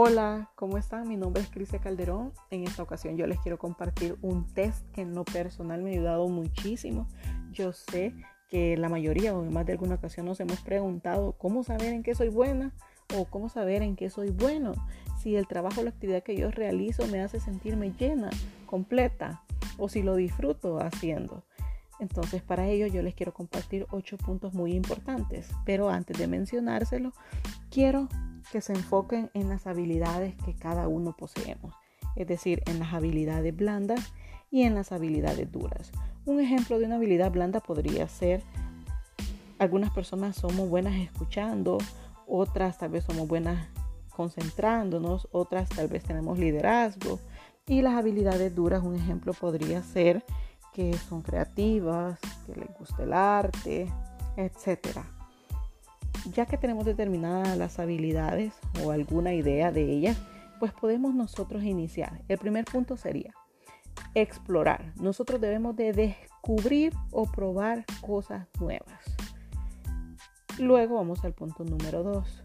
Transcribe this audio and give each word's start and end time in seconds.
Hola, 0.00 0.48
¿cómo 0.54 0.78
están? 0.78 1.08
Mi 1.08 1.16
nombre 1.16 1.42
es 1.42 1.50
Cristian 1.50 1.82
Calderón. 1.82 2.32
En 2.52 2.62
esta 2.62 2.84
ocasión 2.84 3.16
yo 3.16 3.26
les 3.26 3.40
quiero 3.40 3.58
compartir 3.58 4.16
un 4.22 4.46
test 4.54 4.88
que 4.92 5.00
en 5.00 5.12
lo 5.12 5.24
personal 5.24 5.82
me 5.82 5.90
ha 5.90 5.92
ayudado 5.94 6.28
muchísimo. 6.28 7.08
Yo 7.50 7.72
sé 7.72 8.14
que 8.48 8.76
la 8.76 8.88
mayoría 8.88 9.34
o 9.34 9.42
en 9.42 9.52
más 9.52 9.66
de 9.66 9.72
alguna 9.72 9.96
ocasión 9.96 10.26
nos 10.26 10.38
hemos 10.38 10.60
preguntado 10.60 11.32
cómo 11.32 11.64
saber 11.64 11.92
en 11.94 12.04
qué 12.04 12.14
soy 12.14 12.28
buena 12.28 12.72
o 13.16 13.24
cómo 13.24 13.48
saber 13.48 13.82
en 13.82 13.96
qué 13.96 14.08
soy 14.08 14.30
bueno. 14.30 14.70
Si 15.20 15.34
el 15.34 15.48
trabajo 15.48 15.80
o 15.80 15.82
la 15.82 15.90
actividad 15.90 16.22
que 16.22 16.36
yo 16.36 16.48
realizo 16.52 17.04
me 17.08 17.20
hace 17.20 17.40
sentirme 17.40 17.90
llena, 17.98 18.30
completa 18.66 19.42
o 19.78 19.88
si 19.88 20.04
lo 20.04 20.14
disfruto 20.14 20.78
haciendo. 20.78 21.42
Entonces 21.98 22.40
para 22.40 22.68
ello 22.68 22.86
yo 22.86 23.02
les 23.02 23.16
quiero 23.16 23.34
compartir 23.34 23.84
ocho 23.90 24.16
puntos 24.16 24.54
muy 24.54 24.74
importantes. 24.74 25.50
Pero 25.64 25.90
antes 25.90 26.16
de 26.18 26.28
mencionárselo, 26.28 27.12
quiero 27.68 28.08
que 28.52 28.60
se 28.60 28.72
enfoquen 28.72 29.30
en 29.34 29.48
las 29.48 29.66
habilidades 29.66 30.34
que 30.44 30.54
cada 30.54 30.88
uno 30.88 31.14
poseemos, 31.16 31.74
es 32.16 32.26
decir, 32.26 32.62
en 32.66 32.78
las 32.78 32.94
habilidades 32.94 33.54
blandas 33.54 34.12
y 34.50 34.62
en 34.62 34.74
las 34.74 34.92
habilidades 34.92 35.50
duras. 35.50 35.92
Un 36.24 36.40
ejemplo 36.40 36.78
de 36.78 36.86
una 36.86 36.96
habilidad 36.96 37.30
blanda 37.30 37.60
podría 37.60 38.08
ser, 38.08 38.42
algunas 39.58 39.90
personas 39.90 40.36
somos 40.36 40.68
buenas 40.68 40.94
escuchando, 40.94 41.78
otras 42.26 42.78
tal 42.78 42.90
vez 42.90 43.04
somos 43.04 43.26
buenas 43.26 43.68
concentrándonos, 44.10 45.28
otras 45.32 45.68
tal 45.68 45.88
vez 45.88 46.02
tenemos 46.04 46.38
liderazgo. 46.38 47.20
Y 47.66 47.82
las 47.82 47.94
habilidades 47.94 48.54
duras, 48.54 48.82
un 48.82 48.96
ejemplo 48.96 49.32
podría 49.32 49.82
ser 49.82 50.24
que 50.72 50.92
son 50.94 51.22
creativas, 51.22 52.18
que 52.46 52.54
les 52.54 52.68
gusta 52.78 53.02
el 53.02 53.12
arte, 53.12 53.92
etcétera. 54.36 55.17
Ya 56.32 56.46
que 56.46 56.58
tenemos 56.58 56.84
determinadas 56.84 57.56
las 57.56 57.78
habilidades 57.78 58.54
o 58.84 58.90
alguna 58.90 59.34
idea 59.34 59.72
de 59.72 59.84
ellas, 59.84 60.16
pues 60.58 60.72
podemos 60.72 61.14
nosotros 61.14 61.62
iniciar. 61.62 62.22
El 62.28 62.38
primer 62.38 62.64
punto 62.64 62.96
sería 62.96 63.32
explorar. 64.14 64.92
Nosotros 64.96 65.40
debemos 65.40 65.76
de 65.76 65.92
descubrir 65.92 66.92
o 67.10 67.24
probar 67.24 67.84
cosas 68.00 68.46
nuevas. 68.60 69.04
Luego 70.58 70.96
vamos 70.96 71.24
al 71.24 71.34
punto 71.34 71.64
número 71.64 72.02
dos. 72.02 72.42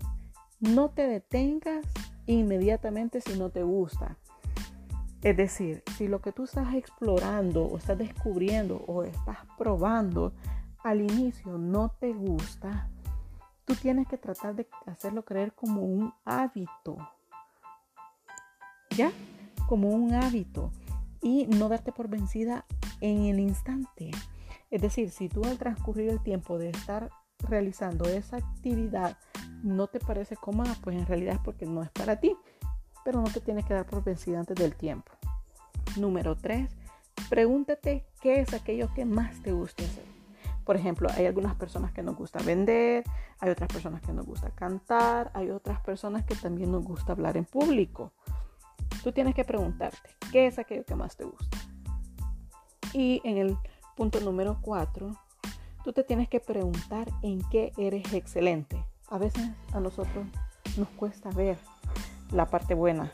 No 0.59 0.89
te 0.89 1.08
detengas 1.08 1.86
inmediatamente 2.25 3.21
si 3.21 3.38
no 3.38 3.49
te 3.49 3.63
gusta. 3.63 4.17
Es 5.21 5.38
decir, 5.38 5.83
si 5.97 6.08
lo 6.08 6.21
que 6.21 6.31
tú 6.31 6.43
estás 6.43 6.75
explorando 6.75 7.65
o 7.65 7.77
estás 7.77 7.97
descubriendo 7.97 8.83
o 8.88 9.03
estás 9.03 9.38
probando 9.58 10.33
al 10.83 11.02
inicio 11.02 11.58
no 11.58 11.89
te 11.99 12.13
gusta, 12.13 12.89
Tú 13.66 13.75
tienes 13.75 14.08
que 14.08 14.17
tratar 14.17 14.56
de 14.56 14.67
hacerlo 14.86 15.23
creer 15.23 15.53
como 15.53 15.81
un 15.81 16.14
hábito. 16.25 16.97
¿Ya? 18.95 19.11
Como 19.67 19.89
un 19.89 20.14
hábito. 20.14 20.72
Y 21.22 21.47
no 21.47 21.70
darte 21.70 21.92
por 21.92 22.09
vencida 22.09 22.66
en 23.00 23.25
el 23.25 23.39
instante. 23.39 24.11
Es 24.70 24.81
decir, 24.81 25.11
si 25.11 25.30
tú 25.30 25.44
al 25.45 25.58
transcurrir 25.58 26.09
el 26.09 26.22
tiempo 26.22 26.58
de 26.58 26.70
estar 26.70 27.09
realizando 27.39 28.05
esa 28.05 28.38
actividad 28.38 29.17
no 29.64 29.88
te 29.88 30.00
parece 30.00 30.36
cómoda, 30.36 30.75
pues 30.83 30.98
en 30.98 31.05
realidad 31.05 31.36
es 31.36 31.42
porque 31.42 31.66
no 31.66 31.83
es 31.83 31.89
para 31.89 32.20
ti. 32.20 32.36
Pero 33.05 33.22
no 33.22 33.30
te 33.30 33.39
tienes 33.39 33.66
que 33.66 33.73
dar 33.73 33.86
por 33.86 34.03
vencida 34.03 34.39
antes 34.39 34.58
del 34.58 34.75
tiempo. 34.75 35.11
Número 35.98 36.36
3. 36.36 36.70
Pregúntate 37.30 38.05
qué 38.22 38.42
es 38.42 38.53
aquello 38.53 38.94
que 38.94 39.05
más 39.05 39.42
te 39.42 39.52
gusta 39.52 39.83
hacer. 39.83 40.22
Por 40.66 40.75
ejemplo, 40.75 41.09
hay 41.16 41.25
algunas 41.25 41.56
personas 41.56 41.92
que 41.92 42.02
nos 42.03 42.16
gusta 42.16 42.39
vender, 42.44 43.03
hay 43.39 43.50
otras 43.50 43.67
personas 43.67 44.02
que 44.02 44.14
nos 44.14 44.25
gusta 44.25 44.50
cantar, 44.52 45.31
hay 45.33 45.50
otras 45.50 45.81
personas 45.81 46.23
que 46.23 46.36
también 46.36 46.72
nos 46.72 46.83
gusta 46.83 47.11
hablar 47.11 47.36
en 47.38 47.45
público. 47.45 48.14
Tú 49.04 49.11
tienes 49.11 49.36
que 49.36 49.43
preguntarte, 49.43 50.10
¿qué 50.32 50.48
es 50.48 50.60
aquello 50.60 50.86
que 50.86 50.95
más 50.95 51.17
te 51.17 51.26
gusta? 51.26 51.58
Y 52.93 53.21
en 53.26 53.37
el 53.37 53.58
punto 53.95 54.20
número 54.21 54.60
cuatro, 54.61 55.15
tú 55.83 55.92
te 55.92 56.04
tienes 56.04 56.30
que 56.30 56.39
preguntar 56.39 57.10
en 57.21 57.42
qué 57.49 57.73
eres 57.77 58.14
excelente. 58.14 58.83
A 59.10 59.17
veces 59.17 59.49
a 59.73 59.80
nosotros 59.80 60.26
nos 60.77 60.87
cuesta 60.89 61.30
ver 61.32 61.58
la 62.32 62.45
parte 62.45 62.73
buena 62.73 63.11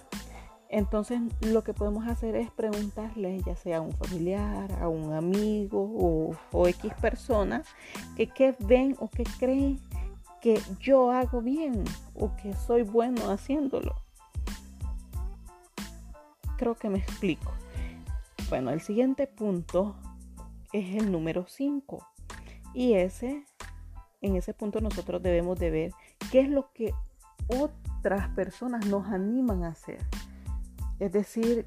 entonces 0.69 1.19
lo 1.41 1.63
que 1.63 1.74
podemos 1.74 2.07
hacer 2.07 2.35
es 2.35 2.52
preguntarle, 2.52 3.41
ya 3.44 3.56
sea 3.56 3.78
a 3.78 3.81
un 3.81 3.91
familiar, 3.91 4.72
a 4.80 4.88
un 4.88 5.13
amigo 5.13 6.35
o, 6.52 6.68
X 6.68 6.94
persona, 7.02 7.63
que 8.16 8.28
qué 8.28 8.56
ven 8.59 8.96
o 9.00 9.09
qué 9.09 9.24
creen 9.40 9.79
que 10.41 10.62
yo 10.79 11.12
hago 11.12 11.41
bien 11.41 11.84
o 12.13 12.35
que 12.35 12.53
soy 12.53 12.84
bueno 12.84 13.31
haciéndolo. 13.31 13.96
Creo 16.58 16.75
que 16.75 16.90
me 16.90 17.00
explico. 17.00 17.52
Bueno, 18.50 18.69
el 18.69 18.81
siguiente 18.81 19.25
punto 19.25 19.96
es 20.72 20.96
el 20.96 21.12
número 21.12 21.47
5. 21.47 22.06
Y 22.75 22.94
ese, 22.94 23.44
en 24.22 24.35
ese 24.35 24.53
punto 24.53 24.81
nosotros 24.81 25.24
debemos 25.24 25.58
de 25.58 25.72
ver 25.72 25.91
qué 26.31 26.41
es 26.41 26.50
lo 26.50 26.72
que 26.74 26.94
otras 27.47 28.29
personas 28.29 28.85
nos 28.85 29.08
animan 29.08 29.63
a 29.63 29.69
hacer. 29.69 29.97
Es 30.99 31.11
decir, 31.11 31.65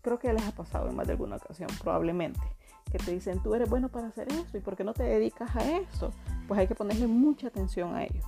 creo 0.00 0.18
que 0.18 0.32
les 0.32 0.46
ha 0.46 0.52
pasado 0.52 0.88
en 0.88 0.96
más 0.96 1.06
de 1.06 1.12
alguna 1.12 1.36
ocasión, 1.36 1.68
probablemente, 1.80 2.40
que 2.90 2.98
te 2.98 3.10
dicen, 3.10 3.42
tú 3.42 3.54
eres 3.54 3.68
bueno 3.68 3.88
para 3.88 4.08
hacer 4.08 4.28
eso 4.32 4.56
y 4.56 4.60
por 4.60 4.76
qué 4.76 4.84
no 4.84 4.94
te 4.94 5.02
dedicas 5.02 5.54
a 5.56 5.78
eso. 5.78 6.10
Pues 6.48 6.60
hay 6.60 6.66
que 6.66 6.74
ponerle 6.74 7.06
mucha 7.06 7.48
atención 7.48 7.94
a 7.94 8.04
ello. 8.04 8.22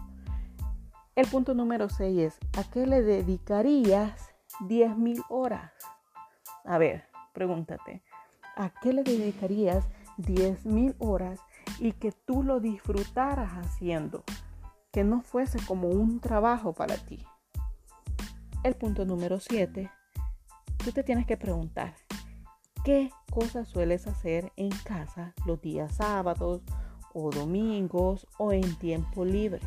El 1.14 1.26
punto 1.28 1.54
número 1.54 1.88
6 1.88 2.19
es, 2.19 2.38
¿a 2.58 2.70
qué 2.70 2.86
le 2.86 3.02
dedicarías 3.02 4.34
10.000 4.60 5.24
horas? 5.30 5.72
A 6.64 6.78
ver, 6.78 7.04
pregúntate, 7.32 8.03
¿a 8.56 8.70
qué 8.70 8.92
le 8.92 9.03
dedicarías 9.03 9.86
10.000 10.18 10.97
horas 10.98 11.41
y 11.78 11.92
que 11.92 12.12
tú 12.12 12.42
lo 12.42 12.60
disfrutaras 12.60 13.53
haciendo? 13.53 14.24
Que 14.92 15.04
no 15.04 15.22
fuese 15.22 15.58
como 15.66 15.88
un 15.88 16.20
trabajo 16.20 16.72
para 16.72 16.97
ti. 16.97 17.24
El 18.62 18.74
punto 18.74 19.04
número 19.04 19.41
7 19.41 19.91
tú 20.86 20.92
te 20.92 21.02
tienes 21.02 21.26
que 21.26 21.36
preguntar, 21.36 21.94
¿qué 22.84 23.10
cosas 23.32 23.66
sueles 23.66 24.06
hacer 24.06 24.52
en 24.54 24.70
casa 24.84 25.34
los 25.44 25.60
días 25.60 25.97
sábados 25.97 26.62
o 27.12 27.32
domingos 27.32 28.28
o 28.38 28.52
en 28.52 28.76
tiempo 28.76 29.24
libre? 29.24 29.62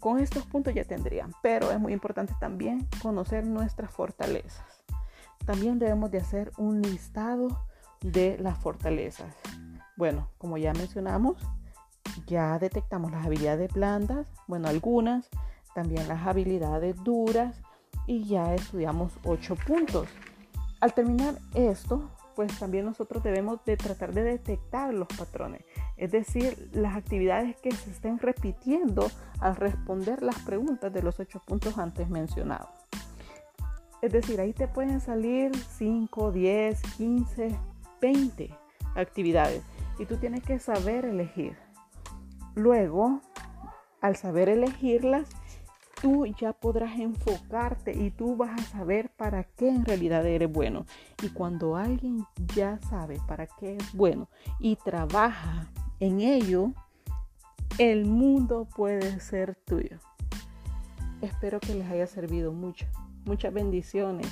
Con 0.00 0.18
estos 0.18 0.46
puntos 0.46 0.74
ya 0.74 0.82
tendrían, 0.82 1.30
pero 1.44 1.70
es 1.70 1.78
muy 1.78 1.92
importante 1.92 2.34
también 2.40 2.88
conocer 3.00 3.46
nuestras 3.46 3.92
fortalezas. 3.92 4.82
También 5.46 5.78
debemos 5.78 6.10
de 6.10 6.18
hacer 6.18 6.50
un 6.58 6.82
listado 6.82 7.64
de 8.00 8.36
las 8.38 8.58
fortalezas. 8.58 9.32
Bueno, 9.96 10.28
como 10.38 10.58
ya 10.58 10.72
mencionamos, 10.72 11.36
ya 12.26 12.58
detectamos 12.58 13.12
las 13.12 13.24
habilidades 13.26 13.72
blandas, 13.72 14.26
bueno, 14.48 14.66
algunas, 14.66 15.30
también 15.72 16.08
las 16.08 16.26
habilidades 16.26 16.96
duras 17.04 17.62
y 18.06 18.24
ya 18.24 18.54
estudiamos 18.54 19.12
ocho 19.24 19.56
puntos. 19.56 20.08
Al 20.80 20.92
terminar 20.92 21.38
esto, 21.54 22.10
pues 22.34 22.58
también 22.58 22.84
nosotros 22.84 23.22
debemos 23.22 23.64
de 23.64 23.76
tratar 23.76 24.12
de 24.12 24.22
detectar 24.22 24.92
los 24.92 25.08
patrones, 25.08 25.64
es 25.96 26.10
decir, 26.10 26.70
las 26.72 26.96
actividades 26.96 27.56
que 27.56 27.70
se 27.70 27.90
estén 27.90 28.18
repitiendo 28.18 29.10
al 29.40 29.56
responder 29.56 30.22
las 30.22 30.38
preguntas 30.40 30.92
de 30.92 31.02
los 31.02 31.20
ocho 31.20 31.40
puntos 31.46 31.78
antes 31.78 32.08
mencionados. 32.08 32.68
Es 34.02 34.12
decir, 34.12 34.40
ahí 34.40 34.52
te 34.52 34.68
pueden 34.68 35.00
salir 35.00 35.56
5, 35.56 36.32
10, 36.32 36.82
15, 36.98 37.58
20 38.02 38.54
actividades 38.96 39.62
y 39.98 40.04
tú 40.04 40.16
tienes 40.16 40.42
que 40.42 40.58
saber 40.58 41.06
elegir. 41.06 41.56
Luego, 42.54 43.20
al 44.00 44.16
saber 44.16 44.50
elegirlas, 44.50 45.30
tú 46.04 46.26
ya 46.26 46.52
podrás 46.52 46.98
enfocarte 46.98 47.90
y 47.92 48.10
tú 48.10 48.36
vas 48.36 48.60
a 48.60 48.62
saber 48.64 49.08
para 49.08 49.44
qué 49.44 49.70
en 49.70 49.86
realidad 49.86 50.26
eres 50.26 50.52
bueno. 50.52 50.84
Y 51.22 51.30
cuando 51.30 51.76
alguien 51.76 52.26
ya 52.54 52.78
sabe 52.90 53.18
para 53.26 53.46
qué 53.46 53.76
es 53.76 53.94
bueno 53.94 54.28
y 54.60 54.76
trabaja 54.76 55.66
en 56.00 56.20
ello, 56.20 56.72
el 57.78 58.04
mundo 58.04 58.68
puede 58.76 59.18
ser 59.18 59.54
tuyo. 59.54 59.98
Espero 61.22 61.58
que 61.58 61.74
les 61.74 61.90
haya 61.90 62.06
servido 62.06 62.52
mucho. 62.52 62.84
Muchas 63.24 63.54
bendiciones. 63.54 64.28